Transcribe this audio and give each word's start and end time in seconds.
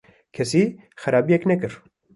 -Kesî 0.35 0.63
xerabiyek 1.01 1.43
nekir. 1.49 1.73